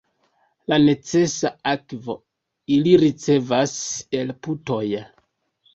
La 0.71 0.79
necesa 0.83 1.51
akvo 1.73 2.15
ili 2.79 2.97
ricevas 3.05 3.79
el 4.23 4.35
putoj. 4.49 4.85